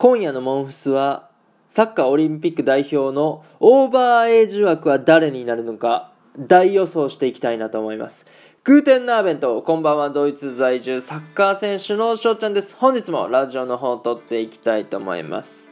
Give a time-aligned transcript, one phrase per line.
[0.00, 1.28] 今夜のモンフスは
[1.68, 8.24] サッカーオリンピック代表のオーバーエイジ枠は誰になるのか大予想していきたいなと思います。
[8.62, 12.76] グーテンナーベントこんばんはドイツ在住サッカー選手の翔ちゃんです。
[12.76, 15.68] 本日もラジオの方を撮っていきたいと思います。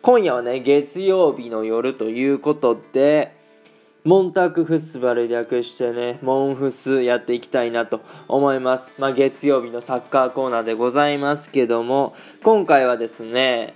[0.00, 3.36] 今夜はね月曜日の夜ということで
[4.02, 8.94] モンタクフッスバル略してね、モンフスやっていきたいなと思います。
[8.98, 13.74] まあ、月曜日のサッカーコーナーでございますけども、今回はですね、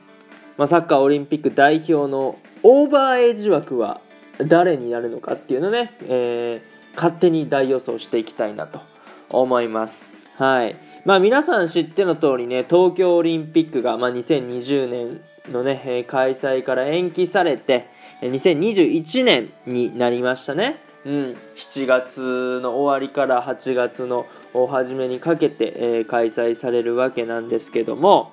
[0.56, 4.00] まあ、サッカーオリンピック代表のオーバーエイジ枠は
[4.38, 8.80] 誰になるのかっていうのね、えー、勝手に大予想していきたいなと
[9.28, 10.08] 思います。
[10.38, 10.76] はい。
[11.04, 15.20] まあ皆さん知っての通りね、東京オリンピックが、まあ、2020年
[15.52, 20.78] のね、開催から延期されて、2021年になりましたね。
[21.04, 24.26] うん、7月の終わりから8月の
[24.68, 28.32] 初めにかけて、えー、開催されるわけなんですけども、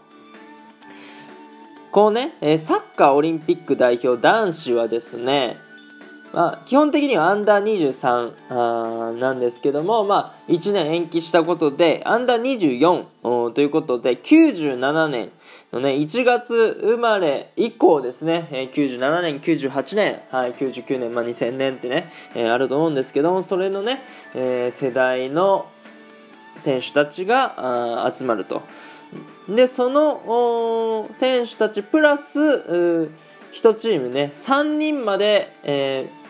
[1.91, 5.57] こうね、え、サッカーオリンピック代表男子はですね、
[6.33, 12.41] まあ、基本的にはアンダー23なんですけども、まあ、1年延期したことで、アンダー
[13.21, 15.31] 24ということで、97年
[15.73, 24.01] のね、1月生まれ以降ですね、えー、97年、98年、はい、99年、まあ、2000年ってね、えー、あると思うんですけども、それのね、
[24.33, 25.67] えー、世代の
[26.57, 28.61] 選手たちが集まると。
[29.49, 36.20] で、その選手たちプラス、1チームね、3人まで、えー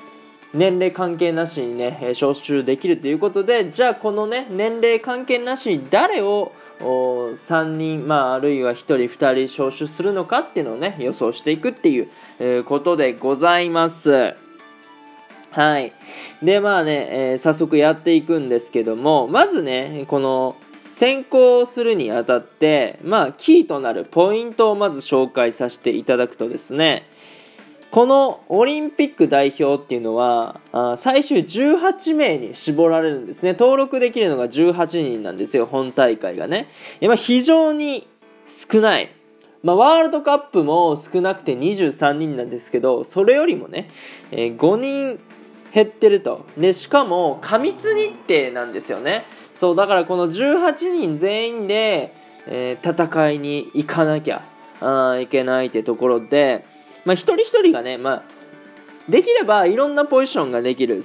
[0.54, 14.34] 年齢関係なしにね、招集できるということで、じゃあこのね、年齢関係なしに誰を3人、まあ、あるいは1人、2人招集するのかっていうのをね、予想していくっていう、ことでございます。
[15.52, 15.94] はい。
[16.42, 20.56] で、まあね、えー、早速やっていくんですけども、まずね、この、
[20.94, 27.08] 選考するにあたって、まあ、キーとなるポイントをまず紹介させていただくとですね、
[27.92, 30.61] このオリンピック代表っていうのは
[30.97, 33.52] 最終18名に絞られるんですね。
[33.52, 36.68] 登録できるのが18人なんですよ本大会がね、
[37.01, 38.07] まあ、非常に
[38.47, 39.12] 少ない。
[39.62, 43.90] まあ、ワールドカップも少なくて23人なんですけどそれよりもね、
[44.31, 45.19] えー、5人
[45.74, 46.46] 減ってると。
[46.57, 49.25] でしかも過密日程なんですよね。
[49.53, 52.13] そうだからこの18人全員で、
[52.47, 54.44] えー、戦いに行かなきゃ
[54.80, 56.66] あいけないってところで
[57.06, 58.23] まあ、一人一人がね、まあ、
[59.09, 61.03] できればいろんなポジションができる、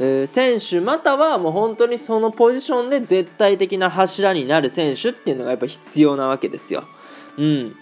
[0.00, 6.84] え、選手またはもう本当にそのポジションで絶対的な柱になる選手っていうのがやっぱ必要なわけですよ。
[7.38, 7.76] うん。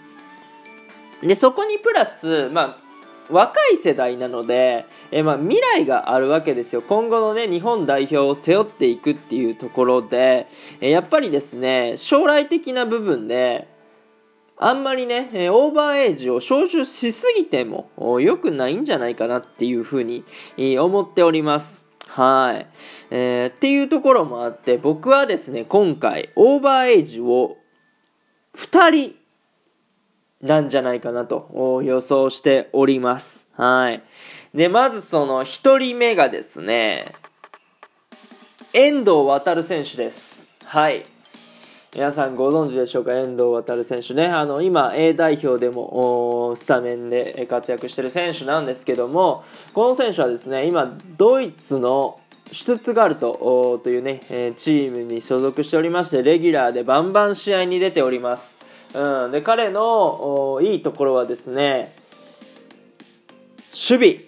[1.21, 2.85] で、そこにプラス、まあ、
[3.29, 6.81] 若い世代なので、えまあ、未来があるわけですよ。
[6.81, 10.47] 今後のね、日本代表を背負っていくっていうところで、
[10.81, 13.67] えやっぱりですね、将来的な部分で、
[14.57, 17.89] あんまりね、オーバーエイジを招集しすぎても
[18.21, 20.23] 良くないんじゃないかなっていうふうに
[20.79, 21.85] 思っております。
[22.07, 22.67] はい、
[23.11, 27.57] えー、っていうところもあって、僕はですね、今回、オーバーエイジを
[28.55, 29.15] 2人
[30.41, 33.45] なんじゃないかなと予想しております。
[33.57, 34.03] はい。
[34.53, 37.13] で、まずその1人目がですね、
[38.73, 40.47] 遠藤航選手です。
[40.63, 41.05] はい。
[41.95, 43.13] 皆さんご存知でしょうか？
[43.17, 44.25] 遠藤航選手ね。
[44.25, 52.19] あの今 A 代表でもスタメンで活躍している選手なんですけどもこの選手はですね今ドイツの
[52.51, 54.19] シュトゥットガルトというね
[54.57, 58.57] チームに所属しておりましてレギュラーでバンバン試合に出ております、
[58.93, 61.95] うん、で彼のいいところはですね
[63.73, 64.24] 守備。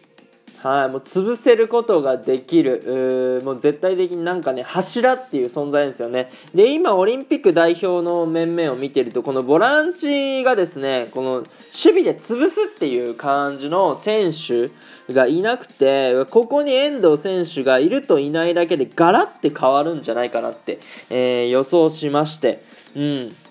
[0.67, 6.29] はい、もう潰せることができる、もう絶対的になんかね、柱っていう存在ですよね。
[6.53, 14.69] で、今、オリンピック代表の面々を見てると、このボランチがですね、この守備で潰すっていう感じの選手
[15.13, 20.79] がいなくて、ここに遠藤選手がいるといないだけでガラって変わるんじゃないかなって、
[21.09, 22.63] えー、予想しまして、
[22.95, 23.46] うん。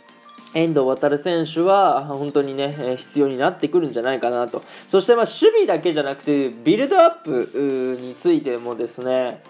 [0.54, 4.62] 遠藤航選手は本当にね、必要になってくるんじゃないかなと。
[4.88, 9.42] そしてまあ守備だけじゃなくて、ビルドアップについてもですね、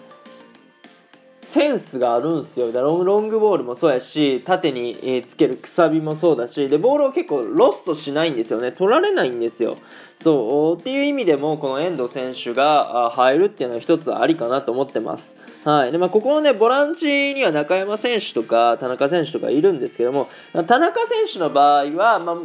[1.43, 2.73] センスがあるんですよ。
[2.73, 8.73] だロングボールもそうやし、縦につけるくさびもそうだし、で、ボールを結構ロストしないんですよね。
[8.73, 9.77] 取られないんですよ。
[10.21, 15.37] そう、っていう意味でも、この遠藤選手が入るっていうのは一つありかなと思ってます。
[15.67, 15.91] はい。
[15.91, 22.35] で、まあ、ここのね、ボランチには中山選手とか、田中選手とかいるんですけども、田中選手の場合は、まあ、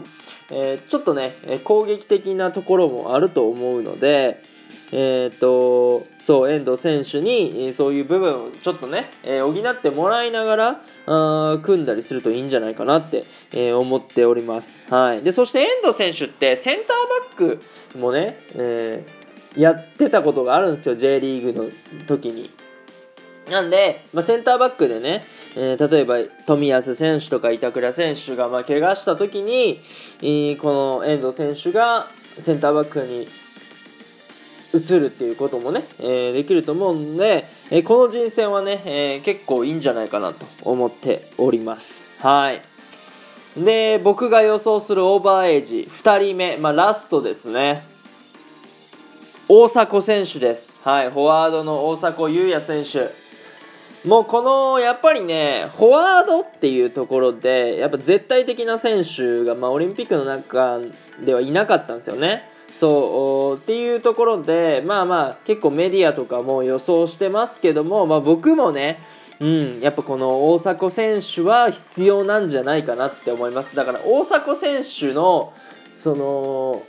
[0.51, 1.33] えー、ちょっとね、
[1.63, 4.43] 攻撃的なところもあると思うので、
[4.91, 14.93] えっ、と、そう、遠藤選手に、そういう部分をちょっとね、えー補ってもらいながら、あ組んだりするといいんじゃないかなって、えー思っております。
[14.93, 15.23] はい。
[15.23, 17.59] で、そして遠藤選手って、センターバッ
[17.95, 19.23] クもね、えー
[19.61, 22.51] やってたことがあるんですよ、J リーグの時に。
[23.53, 26.17] なんで、まあ、センターバックでね、えー例えば
[26.47, 29.81] 冨安選手とか板倉選手がまあ怪我した時に、
[30.23, 32.09] えーこの遠藤選手が
[32.41, 33.29] センターバックに
[34.75, 42.07] 移るっていうこともね、えーできると思うんで、えーこの人選はね、えー結構いいんじゃないかなと思っております。
[42.21, 42.63] はい。
[43.57, 47.85] で、僕が予想するオーバーエイジ、2人目、まあ、ラストですね。
[49.47, 50.73] 大迫選手です。
[50.85, 53.22] はい、フォワードの大迫勇也選手。
[54.05, 60.81] もうこの、やっぱりね、フォワードっていうところで、やっぱ絶対的な選手が、まあ、オリンピックの中
[61.25, 62.49] ではいなかったんですよね。
[62.81, 68.99] そう、っていうところで、まあまあ、結構メディアとかも予想してますけども、まあ僕もね、
[69.41, 73.77] うん、やっぱこの大迫選手は必要なんじゃないかなって思います。
[73.77, 75.53] だから大迫選手の、
[75.97, 76.83] その、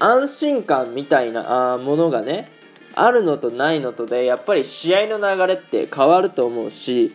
[0.00, 2.57] 安心感みたいなものがね、
[3.00, 7.12] あるのとないのとでやっぱり試合の流れって変わると思うし、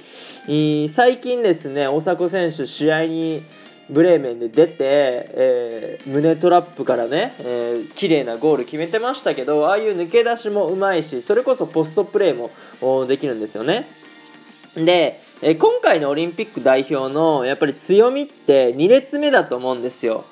[0.89, 3.43] 最近ですね大迫選手試合に
[3.89, 12.35] ブレーメンで出て、えー胸トラップからね、えー綺麗なゴール決めてましたけどああいう抜け出しもうまいしそれこそポストプレー
[12.81, 13.87] もできるんですよね。
[14.75, 20.25] で、えー今回のオリンピック代表のやっぱり強みって2列目だと思うんですよ。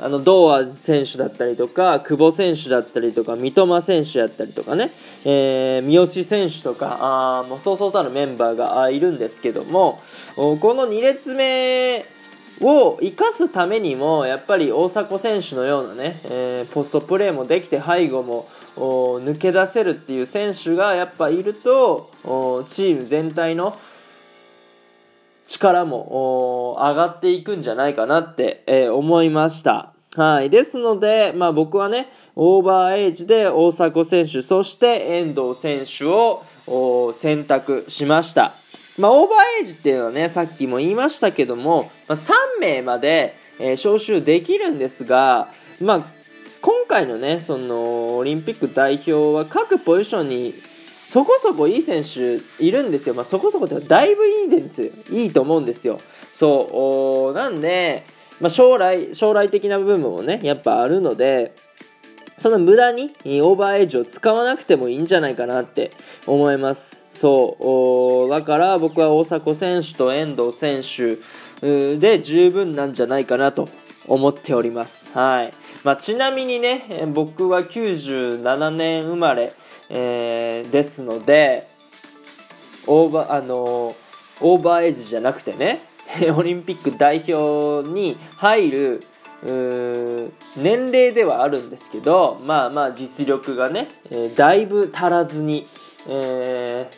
[0.00, 4.90] あの堂安選手だったりとか久保選手だったりとか三笘選手やったりとかね、
[5.24, 10.00] えー三好選手とかあもうそうそうたるメンバーがーいるんですけども
[10.36, 12.04] この2列目
[12.60, 22.10] を生かすためにもやっぱり大迫選手のようなね、えーポストプレーもできて背後も抜け出せるっていう選手がやっぱいると
[22.68, 23.76] チーム全体の
[25.48, 29.92] 力も上がっていくんじゃないかなって、え思いました。
[30.14, 30.50] はい。
[30.50, 36.42] ですので、まあ僕はね、オーバーエイジで大迫選手、そして遠藤選手を
[37.18, 38.52] 選択しました。
[38.98, 45.48] まあオーバーエイジっていうのはね、さっきも言いましたけども、まあ、3名まで、えー招集できるんですが、
[45.80, 46.02] まあ
[46.60, 50.52] 今回のね、そのオリンピック代表は各ポジションに
[51.08, 53.14] そこそこいい選手いるんですよ。
[53.14, 54.92] まあ、そこそこってだいぶいいです。
[55.10, 56.00] いいと思うんですよ。
[56.34, 57.34] そう。
[57.34, 58.04] なんで、
[58.40, 61.54] まあ、将来、将来的な部分もね、やっぱあるので、
[62.36, 65.92] その無駄にオーバーエイジを使わなくてもいいんじゃないかなって
[66.26, 67.02] 思います。
[67.14, 68.30] そう。
[68.30, 71.16] だから僕は大迫選手と遠藤選手
[71.96, 73.68] で十分なんじゃないかなと
[74.06, 75.10] 思っております。
[75.14, 75.52] はい。
[75.84, 79.52] まあ、ちなみにね、僕は97年生まれ、
[79.90, 81.66] えーですので、
[82.86, 83.94] オーバー、あの
[84.40, 85.78] オーバーエイジじゃなくてね、
[86.36, 89.00] オリンピック代表に入る、
[90.56, 95.66] 年齢ではあるんですけど、まあまあ実力がね、えだいぶ足らずに、
[96.08, 96.88] え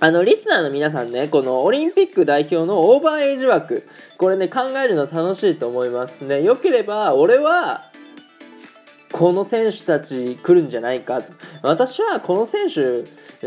[0.00, 3.86] あの、リスナーの皆さんね、このオリンピック代表のオーバーエイジ枠、
[4.18, 6.42] これね、考えるの楽しいと思いますね。
[6.42, 7.90] よければ、俺は、
[9.14, 11.20] この選手たち来るんじゃないか
[11.62, 13.04] 私はこの選手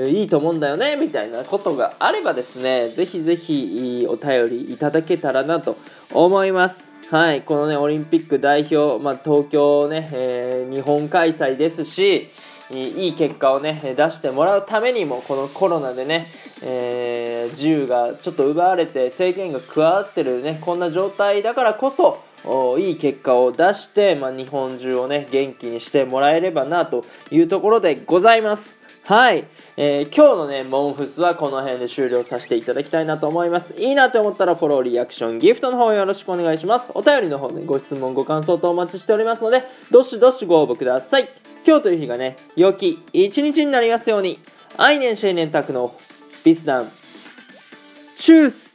[0.09, 5.77] いいと思うんだよねみたいなことがあればですねぜひぜひお便りいただけたらなと
[6.13, 12.29] 思いますはいこのねオリンピック代表、まあ、東京ね、えー日本開催ですし
[12.69, 16.27] いい結果をね出してもらうためにもこのコロナでね、
[16.61, 22.21] えー自由がちょっと奪われて制限が加わってるねこんな状態だからこそ
[22.79, 28.77] いい結果を出して、まあ、日本中をね元気にしてもらえればなというところでございます。
[29.03, 29.45] はい、
[29.77, 33.73] えー今日のねモンフスはこの辺で終了させていただきたいなと思います。
[33.81, 36.91] いいなと思ったらフォローリアクションギフトの方よろしくお願いします。
[36.93, 41.29] お便りの方ねご質問ご感想とお待ちしておりますのでどしどしご応募ください。
[41.65, 44.39] 今日という日がね良き一日になりますように。
[44.79, 45.91] 愛年シェイネンタクの
[46.43, 46.91] ビスダン
[48.17, 48.66] チュース。